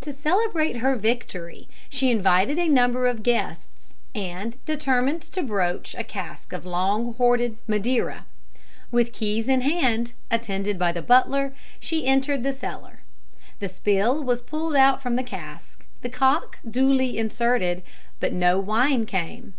To 0.00 0.10
celebrate 0.14 0.76
her 0.76 0.96
victory, 0.96 1.68
she 1.90 2.10
invited 2.10 2.58
a 2.58 2.66
number 2.66 3.06
of 3.06 3.22
guests, 3.22 3.92
and 4.14 4.56
determined 4.64 5.20
to 5.32 5.42
broach 5.42 5.94
a 5.98 6.02
cask 6.02 6.54
of 6.54 6.64
long 6.64 7.12
hoarded 7.16 7.58
Madeira. 7.68 8.24
With 8.90 9.12
keys 9.12 9.50
in 9.50 9.60
hand, 9.60 10.14
attended 10.30 10.78
by 10.78 10.92
the 10.92 11.02
butler, 11.02 11.52
she 11.78 12.06
entered 12.06 12.42
the 12.42 12.54
cellar; 12.54 13.00
the 13.58 13.68
spill 13.68 14.24
was 14.24 14.40
pulled 14.40 14.76
out 14.76 15.02
from 15.02 15.16
the 15.16 15.22
cask, 15.22 15.84
the 16.00 16.08
cock 16.08 16.56
duly 16.66 17.18
inserted, 17.18 17.82
but 18.18 18.32
no 18.32 18.58
wine 18.58 19.04
came. 19.04 19.52